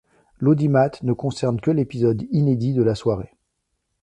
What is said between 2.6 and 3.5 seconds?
de la soirée.